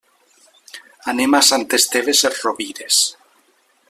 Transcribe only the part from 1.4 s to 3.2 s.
Sant Esteve Sesrovires.